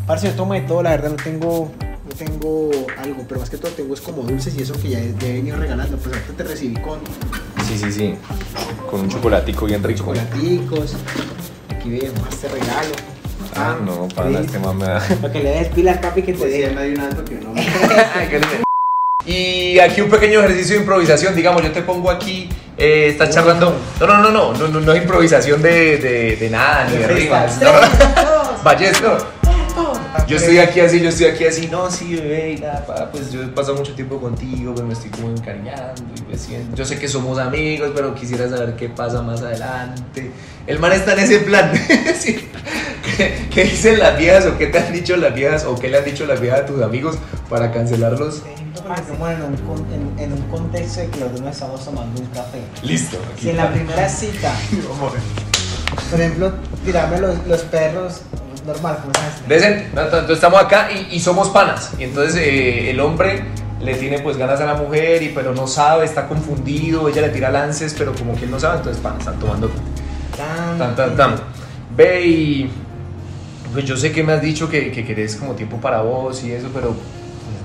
Parce, 0.07 0.27
yo 0.27 0.33
tomo 0.33 0.53
de 0.53 0.61
todo, 0.61 0.81
la 0.83 0.89
verdad 0.91 1.11
no 1.11 1.15
tengo, 1.23 1.71
no 2.09 2.15
tengo 2.17 2.71
algo, 2.97 3.23
pero 3.27 3.39
más 3.39 3.49
que 3.49 3.57
todo 3.57 3.71
tengo 3.71 3.93
es 3.93 4.01
como 4.01 4.23
dulces 4.23 4.55
y 4.57 4.61
eso 4.63 4.73
que 4.73 4.89
ya, 4.89 4.99
ya 4.99 5.27
he 5.27 5.33
venido 5.33 5.57
regalando. 5.57 5.97
Pues 5.97 6.15
ahorita 6.15 6.33
te 6.35 6.43
recibí 6.43 6.75
con 6.81 6.99
Sí, 7.67 7.77
sí, 7.77 7.91
sí. 7.91 8.15
Con 8.89 9.01
un 9.01 9.09
chocolatico 9.09 9.65
bien 9.67 9.83
rico. 9.83 9.99
chocolaticos. 9.99 10.95
Aquí 11.69 11.89
ve 11.91 12.11
más 12.21 12.35
te 12.37 12.47
regalo. 12.49 12.95
Ah, 13.55 13.75
no, 13.85 14.07
para 14.09 14.29
sí. 14.29 14.35
este 14.45 14.59
man 14.59 14.77
me 14.77 14.85
da. 14.85 14.99
Para 15.21 15.31
que 15.33 15.43
le 15.43 15.49
des 15.51 15.67
pilas, 15.69 15.97
papi, 15.99 16.23
que 16.23 16.33
te 16.33 16.39
Pues 16.39 16.51
sí, 16.53 16.59
dé. 16.61 16.71
no 16.73 16.79
hay 16.81 16.91
un 16.93 16.99
alto 17.01 17.23
que 17.23 17.35
no. 17.35 17.53
Y 19.25 19.79
aquí 19.79 20.01
un 20.01 20.09
pequeño 20.09 20.39
ejercicio 20.39 20.75
de 20.75 20.81
improvisación, 20.81 21.35
digamos, 21.35 21.61
yo 21.61 21.71
te 21.71 21.81
pongo 21.81 22.09
aquí, 22.09 22.49
eh, 22.77 23.07
estás 23.09 23.29
charlando. 23.29 23.75
No, 23.99 24.07
no, 24.07 24.17
no, 24.17 24.31
no, 24.31 24.53
no, 24.53 24.67
no, 24.67 24.79
no 24.79 24.93
es 24.93 25.01
improvisación 25.01 25.61
de, 25.61 25.97
de, 25.97 26.35
de 26.37 26.49
nada, 26.49 26.87
ni 26.89 26.97
de 26.97 27.07
rimas. 27.07 27.61
No, 27.61 27.71
Ballester. 28.63 29.17
Yo 30.27 30.37
estoy 30.37 30.59
aquí 30.59 30.79
así, 30.79 30.99
yo 30.99 31.09
estoy 31.09 31.27
aquí 31.27 31.45
así, 31.45 31.67
no, 31.67 31.89
sí, 31.89 32.15
bebé, 32.15 32.53
y 32.53 32.57
nada, 32.57 32.85
pa, 32.85 33.11
pues 33.11 33.31
yo 33.31 33.43
he 33.43 33.47
pasado 33.47 33.75
mucho 33.75 33.93
tiempo 33.93 34.19
contigo, 34.19 34.73
pues 34.73 34.85
me 34.85 34.93
estoy 34.93 35.09
como 35.09 35.29
encariñando, 35.29 36.01
y 36.15 36.21
pues, 36.21 36.41
sí, 36.41 36.57
yo 36.73 36.85
sé 36.85 36.99
que 36.99 37.07
somos 37.07 37.37
amigos, 37.37 37.91
pero 37.93 38.13
quisiera 38.13 38.49
saber 38.49 38.75
qué 38.75 38.89
pasa 38.89 39.21
más 39.21 39.41
adelante. 39.41 40.31
El 40.67 40.79
man 40.79 40.93
está 40.93 41.13
en 41.13 41.19
ese 41.19 41.39
plan, 41.39 41.71
sí. 42.19 42.47
¿Qué, 43.17 43.47
qué 43.53 43.63
dicen 43.63 43.99
las 43.99 44.17
viejas 44.17 44.45
o 44.45 44.57
qué 44.57 44.67
te 44.67 44.79
han 44.79 44.93
dicho 44.93 45.17
las 45.17 45.33
viejas 45.33 45.65
o 45.65 45.75
qué 45.75 45.89
le 45.89 45.97
han 45.97 46.05
dicho 46.05 46.25
las 46.25 46.39
viejas 46.39 46.61
a 46.61 46.65
tus 46.65 46.81
amigos 46.81 47.17
para 47.49 47.71
cancelarlos? 47.71 48.35
Estamos 48.35 48.60
en 48.75 49.43
un, 49.43 49.57
con- 49.57 49.85
en, 49.93 50.19
en 50.19 50.33
un 50.33 50.41
contexto 50.49 51.01
de 51.01 51.07
que 51.09 51.19
los 51.19 51.31
dos 51.31 51.41
nos 51.41 51.53
estamos 51.53 51.83
tomando 51.83 52.21
un 52.21 52.27
café. 52.27 52.59
Listo. 52.83 53.17
Si 53.39 53.49
en 53.49 53.57
la 53.57 53.71
primera 53.71 54.07
cita, 54.07 54.53
por 56.11 56.19
ejemplo, 56.19 56.51
tirarme 56.85 57.19
los, 57.19 57.45
los 57.47 57.61
perros, 57.63 58.21
normal, 58.65 58.97
como 59.01 59.13
sabes. 59.13 59.63
Entonces 59.93 60.29
estamos 60.31 60.61
acá 60.61 60.89
y, 60.91 61.15
y 61.15 61.19
somos 61.19 61.49
panas. 61.49 61.91
Y 61.99 62.03
entonces 62.05 62.35
eh, 62.37 62.91
el 62.91 62.99
hombre 62.99 63.43
le 63.81 63.95
tiene 63.95 64.19
pues 64.19 64.37
ganas 64.37 64.61
a 64.61 64.65
la 64.65 64.75
mujer, 64.75 65.21
y, 65.23 65.29
pero 65.29 65.53
no 65.53 65.67
sabe, 65.67 66.05
está 66.05 66.27
confundido, 66.27 67.09
ella 67.09 67.21
le 67.23 67.29
tira 67.29 67.49
lances, 67.49 67.95
pero 67.97 68.13
como 68.13 68.35
que 68.35 68.45
él 68.45 68.51
no 68.51 68.59
sabe, 68.59 68.77
entonces 68.77 69.01
pan, 69.01 69.15
están 69.19 69.37
tomando 69.39 69.69
Tan, 70.37 70.77
tan, 70.77 70.95
tan, 70.95 71.17
tan. 71.17 71.35
Ve 71.95 72.25
y 72.25 72.71
pues 73.73 73.83
yo 73.85 73.97
sé 73.97 74.11
que 74.11 74.23
me 74.23 74.33
has 74.33 74.41
dicho 74.41 74.69
que, 74.69 74.91
que 74.91 75.05
querés 75.05 75.35
como 75.35 75.53
tiempo 75.53 75.77
para 75.77 76.01
vos 76.01 76.43
y 76.43 76.51
eso, 76.51 76.69
pero 76.73 76.95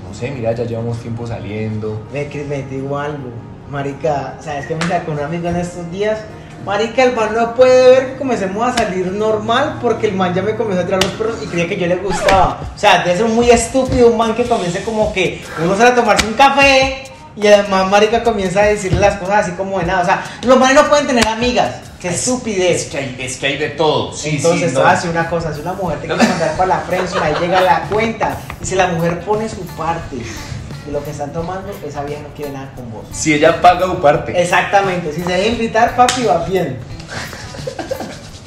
no 0.07 0.13
sé, 0.13 0.31
mira, 0.31 0.53
ya 0.53 0.63
llevamos 0.63 0.99
tiempo 0.99 1.27
saliendo. 1.27 2.01
Ve 2.13 2.27
que 2.27 2.43
me 2.43 2.63
digo 2.63 2.97
algo. 2.97 3.29
Marica, 3.69 4.35
¿sabes 4.39 4.65
qué 4.67 4.75
me 4.75 4.87
sacó 4.87 5.11
un 5.11 5.19
amigo 5.19 5.49
en 5.49 5.57
estos 5.57 5.89
días? 5.91 6.19
Marica, 6.65 7.03
el 7.03 7.15
man 7.15 7.29
no 7.33 7.53
puede 7.55 7.91
ver 7.91 8.11
que 8.11 8.17
comencemos 8.17 8.67
a 8.67 8.77
salir 8.77 9.07
normal 9.11 9.79
porque 9.81 10.07
el 10.07 10.15
man 10.15 10.33
ya 10.33 10.41
me 10.41 10.55
comenzó 10.55 10.81
a 10.81 10.85
tirar 10.85 11.03
los 11.03 11.13
perros 11.13 11.37
y 11.43 11.47
creía 11.47 11.67
que 11.67 11.77
yo 11.77 11.87
le 11.87 11.95
gustaba. 11.97 12.59
O 12.75 12.79
sea, 12.79 13.03
de 13.03 13.13
eso 13.13 13.27
muy 13.27 13.49
estúpido 13.49 14.09
un 14.09 14.17
man 14.17 14.35
que 14.35 14.43
comience 14.43 14.83
como 14.83 15.13
que 15.13 15.41
uno 15.63 15.75
sale 15.75 15.91
a 15.91 15.95
tomarse 15.95 16.25
un 16.27 16.33
café 16.33 17.03
y 17.35 17.47
además 17.47 17.89
Marica 17.89 18.23
comienza 18.23 18.61
a 18.61 18.65
decirle 18.65 18.99
las 18.99 19.15
cosas 19.15 19.45
así 19.45 19.51
como 19.51 19.79
de 19.79 19.85
nada. 19.85 20.01
O 20.01 20.05
sea, 20.05 20.23
los 20.43 20.59
manes 20.59 20.75
no 20.75 20.89
pueden 20.89 21.07
tener 21.07 21.27
amigas. 21.27 21.75
Qué 22.01 22.09
estupidez. 22.09 22.83
Es 22.83 22.89
que 22.89 22.97
hay, 22.97 23.15
es 23.19 23.37
que 23.37 23.47
hay 23.47 23.57
de 23.57 23.69
todo. 23.69 24.13
Sí, 24.13 24.37
Entonces, 24.37 24.71
sí, 24.71 24.77
no. 24.77 24.89
decir 24.89 25.09
una 25.09 25.29
cosa, 25.29 25.53
si 25.53 25.61
una 25.61 25.73
mujer 25.73 25.99
te 25.99 26.07
quiere 26.07 26.23
mandar 26.23 26.55
para 26.55 26.67
la 26.67 26.83
prensa, 26.83 27.23
ahí 27.23 27.33
llega 27.39 27.61
la 27.61 27.81
cuenta. 27.89 28.37
Y 28.61 28.65
si 28.65 28.75
la 28.75 28.87
mujer 28.87 29.19
pone 29.21 29.49
su 29.49 29.65
parte 29.65 30.15
de 30.15 30.91
lo 30.91 31.03
que 31.03 31.11
están 31.11 31.33
tomando, 31.33 31.71
esa 31.85 32.03
vieja 32.03 32.21
no 32.21 32.29
quiere 32.35 32.51
nada 32.51 32.71
con 32.75 32.91
vos. 32.91 33.03
Si 33.11 33.33
ella 33.33 33.61
paga 33.61 33.87
su 33.87 33.99
parte. 33.99 34.39
Exactamente, 34.39 35.11
si 35.11 35.23
se 35.23 35.29
deja 35.29 35.47
invitar, 35.47 35.95
papi, 35.95 36.23
va 36.23 36.45
bien. 36.45 36.79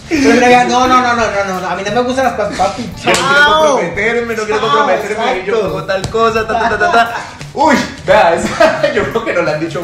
Pero 0.09 0.69
no, 0.69 0.89
no, 0.89 1.01
no, 1.01 1.15
no, 1.15 1.45
no, 1.47 1.61
no, 1.61 1.69
a 1.69 1.77
mí 1.77 1.83
no 1.85 1.93
me 1.93 2.01
gustan 2.03 2.25
las 2.25 2.35
cosas, 2.35 2.57
papi. 2.57 2.83
Yo 3.05 3.11
no 3.13 3.29
quiero 3.29 3.59
comprometerme, 3.59 4.37
no 4.37 4.43
quiero 4.45 4.61
comprometerme, 4.61 5.47
yo 5.47 5.85
tal 5.85 6.09
cosa, 6.09 6.47
ta, 6.47 6.59
ta, 6.61 6.69
ta, 6.69 6.79
ta, 6.79 6.93
ta. 6.93 7.17
Uy, 7.55 7.75
vea, 8.07 8.37
yo 8.95 9.05
creo 9.11 9.25
que 9.25 9.33
nos 9.35 9.45
lo 9.45 9.51
han 9.51 9.61
dicho 9.61 9.83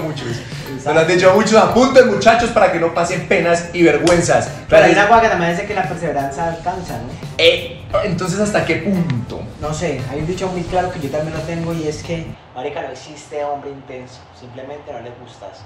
Nos 0.87 0.95
lo 0.95 1.01
han 1.01 1.09
dicho 1.09 1.35
muchos. 1.35 1.55
Apunten, 1.55 2.07
muchachos, 2.09 2.51
para 2.51 2.71
que 2.73 2.79
no 2.79 2.95
pasen 2.95 3.27
penas 3.27 3.71
y 3.73 3.83
vergüenzas. 3.83 4.49
Pero 4.69 4.85
hay 4.85 4.93
una 4.93 5.09
cosa 5.09 5.21
que 5.23 5.29
también 5.29 5.51
dice 5.51 5.67
que 5.67 5.75
la 5.75 5.89
perseverancia 5.89 6.47
alcanza, 6.49 6.95
¿no? 6.95 7.09
Eh, 7.39 7.83
entonces, 8.05 8.39
¿hasta 8.41 8.65
qué 8.65 8.77
punto? 8.77 9.43
No 9.61 9.75
sé, 9.75 10.01
hay 10.11 10.21
un 10.21 10.27
dicho 10.27 10.49
muy 10.49 10.63
claro 10.63 10.91
que 10.93 11.01
yo 11.01 11.11
también 11.11 11.37
lo 11.37 11.43
tengo 11.43 11.73
y 11.75 11.89
es 11.89 12.03
que, 12.03 12.25
marica, 12.55 12.83
no 12.83 12.89
existe 12.89 13.43
hombre 13.45 13.71
intenso, 13.71 14.21
simplemente 14.39 14.93
no 14.93 15.01
le 15.01 15.11
gustas. 15.21 15.59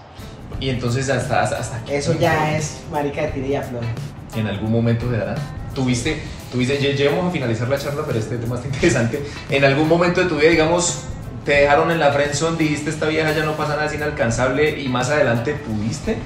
Y 0.59 0.71
entonces, 0.71 1.09
¿hasta, 1.11 1.43
hasta, 1.43 1.59
hasta 1.59 1.85
qué 1.85 1.99
Eso 1.99 2.12
punto? 2.12 2.23
ya 2.23 2.57
es 2.57 2.81
marica 2.91 3.23
de 3.23 3.29
tira 3.29 3.47
y 3.47 3.55
afloja. 3.57 3.87
En 4.35 4.47
algún 4.47 4.73
momento 4.73 5.11
se 5.11 5.17
dará. 5.19 5.35
Tuviste, 5.75 6.23
tuviste, 6.50 6.77
llegamos 6.79 7.27
a 7.27 7.31
finalizar 7.31 7.69
la 7.69 7.79
charla, 7.79 8.03
pero 8.07 8.19
este 8.19 8.37
tema 8.39 8.57
está 8.57 8.69
interesante. 8.69 9.23
En 9.50 9.65
algún 9.65 9.89
momento 9.89 10.21
de 10.23 10.29
tu 10.29 10.37
vida, 10.37 10.50
digamos, 10.50 11.05
te 11.44 11.52
dejaron 11.52 11.90
en 11.90 11.99
la 11.99 12.12
friendzone, 12.12 12.56
dijiste 12.59 12.90
esta 12.90 13.06
vieja 13.06 13.32
ya 13.32 13.44
no 13.44 13.52
pasa 13.56 13.70
nada, 13.76 13.87
es 13.87 13.94
inalcanzable 13.94 14.80
y 14.80 14.88
más 14.88 15.11
adelante 15.11 15.54
pudiste 15.54 16.18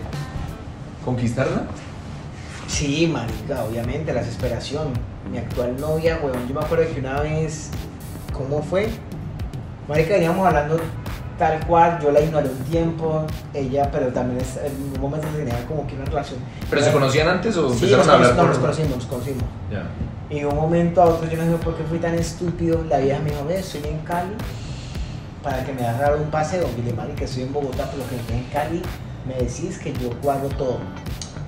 conquistarla. 1.04 1.62
Sí, 2.66 3.06
marica, 3.06 3.62
obviamente, 3.64 4.12
la 4.12 4.20
desesperación. 4.20 4.88
Mi 5.30 5.38
actual 5.38 5.76
novia, 5.80 6.18
weón, 6.22 6.48
yo 6.48 6.54
me 6.54 6.60
acuerdo 6.60 6.84
que 6.92 7.00
una 7.00 7.20
vez, 7.20 7.70
¿cómo 8.32 8.62
fue? 8.62 8.88
Marica, 9.88 10.14
veníamos 10.14 10.46
hablando 10.46 10.78
tal 11.38 11.58
cual, 11.66 11.98
yo 12.02 12.10
la 12.12 12.20
ignoré 12.20 12.48
un 12.48 12.64
tiempo, 12.64 13.26
ella, 13.52 13.90
pero 13.90 14.06
también 14.08 14.40
es- 14.40 14.56
en 14.56 14.72
un 14.94 15.00
momento 15.00 15.26
tenía 15.36 15.64
como 15.66 15.86
que 15.86 15.94
una 15.94 16.04
relación. 16.04 16.38
¿Pero 16.70 16.82
se 16.82 16.92
conocían 16.92 17.28
antes 17.28 17.56
o 17.56 17.68
Sí, 17.70 17.74
empezaron 17.86 17.98
nos, 17.98 18.08
a 18.08 18.14
hablar 18.14 18.30
no, 18.30 18.36
por- 18.36 18.46
nos 18.48 18.58
conocimos, 18.58 18.96
nos 18.96 19.06
conocimos. 19.06 19.44
Y 20.30 20.40
de 20.40 20.46
un 20.46 20.56
momento 20.56 21.02
a 21.02 21.06
otro 21.06 21.28
yo 21.28 21.36
no 21.44 21.50
sé 21.58 21.62
por 21.64 21.74
qué 21.76 21.84
fui 21.84 21.98
tan 21.98 22.14
estúpido. 22.14 22.82
La 22.88 22.98
vieja 22.98 23.18
me 23.20 23.30
dijo, 23.30 23.44
ve, 23.46 23.58
estoy 23.58 23.82
en 23.84 23.98
Cali 24.00 24.30
para 25.44 25.62
que 25.64 25.72
me 25.72 25.82
hagas 25.86 26.00
dar 26.00 26.16
un 26.16 26.30
paseo. 26.30 26.68
Y 26.78 26.82
le 26.82 26.90
dije, 26.92 27.14
que 27.16 27.24
estoy 27.24 27.42
en 27.44 27.52
Bogotá, 27.52 27.88
pero 27.92 28.08
que 28.08 28.16
estoy 28.16 28.36
en 28.36 28.44
Cali, 28.44 28.82
me 29.28 29.34
decís 29.34 29.78
que 29.78 29.92
yo 29.92 30.10
cuadro 30.20 30.48
todo. 30.48 30.78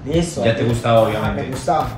Listo. 0.05 0.45
Ya 0.45 0.55
te 0.55 0.63
gustaba, 0.65 1.01
obviamente. 1.01 1.43
Me 1.43 1.49
gustaba. 1.51 1.89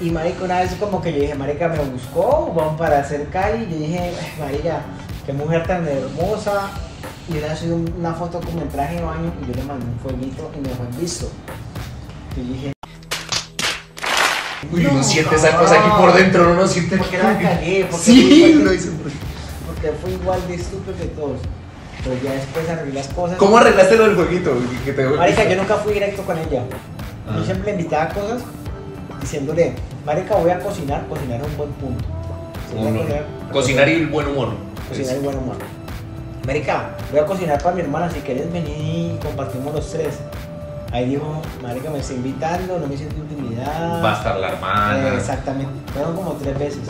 Y 0.00 0.10
marica, 0.10 0.44
una 0.44 0.60
vez 0.60 0.74
como 0.78 1.00
que 1.00 1.12
yo 1.12 1.20
dije, 1.22 1.34
marica, 1.34 1.68
me 1.68 1.78
buscó, 1.78 2.52
vamos 2.54 2.78
para 2.78 2.98
hacer 3.00 3.26
Cali. 3.28 3.64
Y 3.64 3.70
yo 3.72 3.78
dije, 3.78 3.98
"Ay, 4.00 4.14
marica, 4.38 4.80
qué 5.26 5.32
mujer 5.32 5.66
tan 5.66 5.86
hermosa. 5.88 6.68
Y 7.28 7.34
yo 7.34 7.40
le 7.40 7.56
subí 7.56 7.70
un- 7.72 7.94
una 7.98 8.14
foto 8.14 8.40
como 8.40 8.62
en 8.62 8.68
traje 8.68 8.96
de 8.96 9.02
baño 9.02 9.32
y 9.42 9.46
yo 9.48 9.54
le 9.54 9.62
mandé 9.64 9.86
un 9.86 9.98
fueguito 10.00 10.50
y 10.56 10.60
me 10.60 10.68
dejó 10.68 10.84
en 10.84 11.00
visto. 11.00 11.30
Y 12.36 12.40
yo 12.46 12.52
dije, 12.52 12.72
Uy, 14.72 14.82
No, 14.82 14.90
uno 14.90 15.02
siente 15.04 15.34
esa 15.36 15.56
cosa 15.56 15.76
aquí 15.80 15.88
por 15.98 16.12
dentro, 16.12 16.52
uno 16.52 16.66
siente. 16.66 16.96
¿Por 16.98 17.08
qué 17.08 17.18
la 17.18 17.38
cagué? 17.38 17.86
¿Por 17.90 17.98
qué 18.00 18.04
Sí, 18.06 18.54
lo 18.62 18.70
de- 18.70 18.76
hice. 18.76 18.90
Porque 19.80 19.96
fue 19.98 20.10
igual 20.10 20.40
de 20.48 20.54
estúpido 20.54 20.96
que 20.96 21.04
todos. 21.06 21.38
Pero 22.02 22.16
ya 22.22 22.32
después 22.32 22.68
arreglé 22.68 22.94
las 22.94 23.08
cosas. 23.08 23.38
¿Cómo 23.38 23.58
arreglaste 23.58 23.96
lo 23.96 24.04
del 24.04 24.16
jueguito? 24.16 24.52
Que 24.84 24.92
te 24.92 25.06
Marica, 25.06 25.44
yo 25.48 25.56
nunca 25.56 25.76
fui 25.76 25.92
directo 25.94 26.22
con 26.22 26.36
ella. 26.38 26.62
Ah. 27.28 27.36
Yo 27.38 27.44
siempre 27.44 27.72
le 27.72 27.78
invitaba 27.78 28.08
cosas 28.12 28.42
diciéndole, 29.20 29.74
Marica, 30.04 30.36
voy 30.36 30.50
a 30.50 30.58
cocinar, 30.60 31.06
cocinar 31.08 31.40
es 31.40 31.46
un 31.46 31.56
buen 31.56 31.70
punto. 31.72 32.04
A 32.06 32.80
cocinar- 32.82 33.24
Cocinar 33.52 33.88
y 33.88 33.92
el 33.92 34.06
buen 34.08 34.28
humor. 34.28 34.48
Cocinar 34.88 35.16
y 35.16 35.20
buen 35.20 35.36
humor. 35.38 35.56
Marica, 36.46 36.90
voy 37.10 37.20
a 37.20 37.26
cocinar 37.26 37.62
para 37.62 37.74
mi 37.74 37.82
hermana, 37.82 38.10
si 38.10 38.20
quieres 38.20 38.50
venir 38.52 39.14
y 39.14 39.18
compartimos 39.22 39.74
los 39.74 39.90
tres. 39.90 40.14
Ahí 40.92 41.10
dijo, 41.10 41.42
Marica, 41.62 41.90
me 41.90 41.98
está 41.98 42.14
invitando, 42.14 42.78
no 42.78 42.86
me 42.86 42.96
siento 42.96 43.16
intimidad. 43.16 44.02
Va 44.02 44.14
a 44.14 44.16
estar 44.16 44.36
la 44.40 44.48
hermana. 44.48 45.08
Eh, 45.10 45.16
exactamente. 45.16 45.72
Fueron 45.92 46.16
como 46.16 46.32
tres 46.34 46.58
veces. 46.58 46.80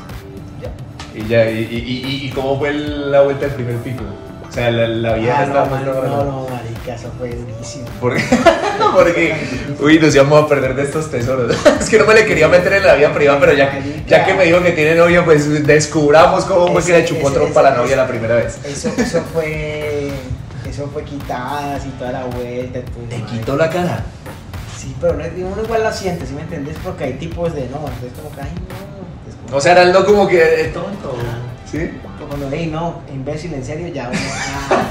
Y 1.14 1.26
ya, 1.26 1.50
y, 1.50 1.58
y, 1.58 2.06
y, 2.06 2.26
y 2.26 2.30
cómo 2.30 2.58
fue 2.58 2.72
la 2.72 3.22
vuelta 3.22 3.46
del 3.46 3.54
primer 3.54 3.76
pico? 3.76 4.04
O 4.48 4.52
sea, 4.52 4.70
la, 4.70 4.86
la 4.88 5.14
vieja 5.14 5.40
Ah, 5.42 5.46
no, 5.46 5.66
man, 5.66 5.84
no, 5.84 6.24
no, 6.24 6.46
marica, 6.48 6.94
eso 6.94 7.12
fue 7.18 7.30
durísimo. 7.30 7.86
¿Por 8.00 8.16
qué? 8.16 8.22
Porque, 8.94 9.34
uy, 9.80 9.98
nos 9.98 10.14
íbamos 10.14 10.44
a 10.44 10.48
perder 10.48 10.74
de 10.74 10.82
estos 10.84 11.10
tesoros. 11.10 11.54
es 11.80 11.88
que 11.90 11.98
no 11.98 12.06
me 12.06 12.14
le 12.14 12.24
quería 12.24 12.48
meter 12.48 12.72
en 12.74 12.84
la 12.86 12.94
vida 12.94 13.12
privada, 13.12 13.40
pero 13.40 13.52
ya, 13.52 13.70
que- 13.70 14.02
ya 14.06 14.24
que 14.24 14.34
me 14.34 14.44
dijo 14.44 14.62
que 14.62 14.72
tiene 14.72 14.94
novia, 14.94 15.24
pues 15.24 15.66
descubramos 15.66 16.44
cómo 16.46 16.68
fue 16.72 16.82
que 16.84 16.92
le 16.92 17.04
chupó 17.04 17.30
trompa 17.30 17.60
a 17.60 17.62
la 17.64 17.68
ese- 17.70 17.78
novia 17.78 17.96
la 17.96 18.06
primera 18.06 18.36
vez. 18.36 18.58
Eso, 18.64 18.90
eso 18.96 19.22
fue. 19.32 20.10
Eso 20.68 20.88
fue 20.92 21.02
quitadas 21.04 21.84
y 21.86 21.88
toda 21.90 22.12
la 22.12 22.24
vuelta. 22.24 22.80
todo, 22.82 23.56
marica. 23.56 23.56
la 23.56 23.70
cara. 23.70 24.04
Sí, 24.78 24.94
pero 25.00 25.14
no, 25.14 25.24
uno 25.24 25.62
igual 25.62 25.82
la 25.82 25.92
siente, 25.92 26.24
¿sí 26.26 26.32
me 26.34 26.42
entendés? 26.42 26.76
Porque 26.84 27.04
hay 27.04 27.12
tipos 27.14 27.52
de 27.54 27.62
no, 27.62 27.78
entonces 27.78 28.12
como 28.16 28.34
que, 28.34 28.40
ay, 28.42 28.52
no. 28.68 28.87
Es 29.48 29.52
O 29.54 29.60
sea, 29.60 29.72
era 29.72 29.82
el 29.82 29.92
no 29.92 30.04
como 30.04 30.26
que 30.28 30.62
eh, 30.62 30.64
tonto. 30.68 31.16
¿Sí? 31.70 32.00
Cuando 32.28 32.50
leí, 32.50 32.66
no, 32.66 33.00
imbécil, 33.10 33.54
en 33.54 33.64
serio, 33.64 33.88
ya 33.88 34.08
uno. 34.10 34.18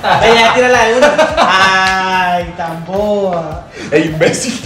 Ah, 0.04 0.22
ya 0.26 0.54
tira 0.56 0.70
la 0.70 0.86
de 0.86 0.96
uno. 0.98 1.08
Ay, 1.38 2.54
tan 2.58 2.84
boba. 2.86 3.66
E 3.92 4.00
imbécil. 4.00 4.60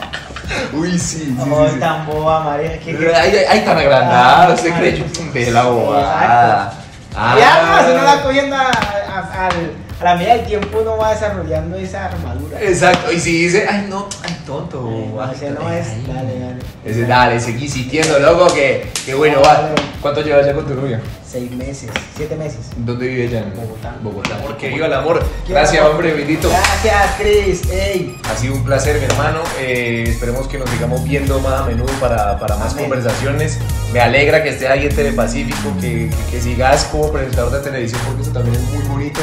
uy, 0.72 0.98
sí, 0.98 0.98
sí. 0.98 1.36
sí, 1.38 1.50
Ay, 1.54 1.70
sí. 1.74 1.80
tan 1.80 2.06
boba, 2.06 2.40
María. 2.40 2.78
que- 2.80 2.96
que- 2.96 3.14
Ay, 3.14 3.30
ay, 3.36 3.44
ay, 3.50 3.60
tan 3.64 3.76
agrandado, 3.76 4.54
Ah, 4.54 4.56
se 4.56 4.72
cree 4.72 4.98
yo 4.98 5.04
la 5.34 5.40
Exacto. 5.40 5.70
bobada. 5.74 6.72
Ah. 7.14 7.36
Ya, 7.38 7.84
si 7.86 7.94
no 7.94 8.02
la 8.02 8.22
cogiendo 8.22 8.56
al- 8.56 9.72
a 10.00 10.04
la 10.04 10.14
medida 10.16 10.34
del 10.36 10.46
tiempo, 10.46 10.78
uno 10.80 10.96
va 10.96 11.12
desarrollando 11.12 11.76
esa 11.76 12.06
armadura. 12.06 12.60
Exacto, 12.62 13.12
y 13.12 13.18
si 13.18 13.44
dice, 13.44 13.66
ay 13.68 13.86
no, 13.88 14.08
ay 14.22 14.36
tonto. 14.46 14.88
Ay, 14.88 15.10
no, 15.12 15.22
ay, 15.22 15.32
ese 15.34 15.50
no 15.50 15.70
es. 15.70 15.86
ay. 15.88 16.04
Dale, 16.06 16.38
dale. 16.38 16.58
Ese, 16.84 17.04
dale, 17.04 17.40
seguí 17.40 17.64
insistiendo, 17.64 18.18
loco, 18.20 18.52
que, 18.54 18.90
que 19.04 19.14
bueno, 19.14 19.40
va. 19.42 19.70
¿Cuánto 20.00 20.22
llevas 20.22 20.46
ya 20.46 20.54
con 20.54 20.66
tu 20.66 20.74
novia? 20.74 21.00
Seis 21.28 21.50
meses, 21.50 21.90
siete 22.16 22.36
meses. 22.36 22.60
¿Dónde 22.76 23.06
vive 23.08 23.24
ella? 23.24 23.40
En 23.40 23.54
Bogotá. 23.54 23.96
Bogotá. 24.02 24.38
Porque 24.46 24.68
viva 24.68 24.86
el 24.86 24.94
amor. 24.94 25.22
Gracias, 25.46 25.80
amor. 25.80 25.96
hombre, 25.96 26.14
bendito. 26.14 26.48
Gracias, 26.48 27.10
Chris. 27.18 27.70
Ey. 27.70 28.16
Ha 28.24 28.36
sido 28.36 28.54
un 28.54 28.64
placer, 28.64 28.98
mi 28.98 29.04
hermano. 29.04 29.40
Eh, 29.60 30.04
esperemos 30.06 30.46
que 30.48 30.56
nos 30.56 30.70
sigamos 30.70 31.04
viendo 31.04 31.38
más 31.40 31.62
a 31.62 31.64
menudo 31.66 31.92
para, 32.00 32.38
para 32.38 32.56
más 32.56 32.72
Amén. 32.72 32.84
conversaciones. 32.84 33.58
Me 33.92 34.00
alegra 34.00 34.42
que 34.42 34.50
estés 34.50 34.70
ahí 34.70 34.86
en 34.86 34.94
Telepacífico, 34.94 35.74
que, 35.80 36.08
que, 36.08 36.30
que 36.30 36.40
sigas 36.40 36.84
como 36.84 37.12
presentador 37.12 37.52
de 37.52 37.60
televisión, 37.60 38.00
porque 38.06 38.22
eso 38.22 38.30
también 38.32 38.54
es 38.54 38.62
muy 38.72 38.84
bonito. 38.84 39.20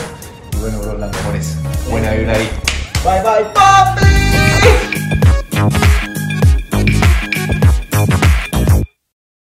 Bueno, 0.65 0.79
bro, 0.79 0.98
las 0.98 1.12
mejores. 1.12 1.57
Buena 1.91 2.10
vibra 2.13 2.34
ahí. 2.34 2.50
Bye, 3.03 3.22
bye, 3.22 3.45
papi. 3.53 4.44